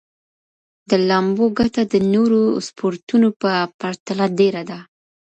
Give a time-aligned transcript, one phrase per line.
[0.89, 4.79] د لامبو ګټه د نورو سپورتونو په پرتله ډېره ده.